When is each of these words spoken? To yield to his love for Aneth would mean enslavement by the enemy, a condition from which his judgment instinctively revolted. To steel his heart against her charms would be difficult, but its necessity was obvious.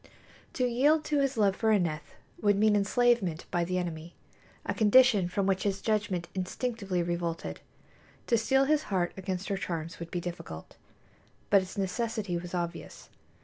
To 0.53 0.65
yield 0.65 1.05
to 1.05 1.19
his 1.19 1.37
love 1.37 1.55
for 1.55 1.71
Aneth 1.71 2.15
would 2.41 2.55
mean 2.55 2.75
enslavement 2.75 3.45
by 3.51 3.63
the 3.63 3.77
enemy, 3.77 4.15
a 4.65 4.73
condition 4.73 5.27
from 5.27 5.45
which 5.45 5.61
his 5.61 5.79
judgment 5.79 6.27
instinctively 6.33 7.03
revolted. 7.03 7.59
To 8.25 8.35
steel 8.35 8.65
his 8.65 8.85
heart 8.89 9.13
against 9.15 9.49
her 9.49 9.57
charms 9.57 9.99
would 9.99 10.09
be 10.09 10.19
difficult, 10.19 10.75
but 11.51 11.61
its 11.61 11.77
necessity 11.77 12.35
was 12.35 12.55
obvious. 12.55 13.09